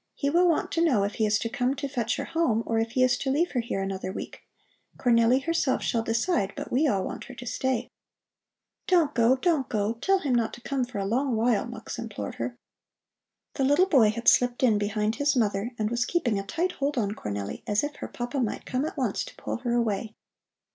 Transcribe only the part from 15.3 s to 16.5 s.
mother and was keeping a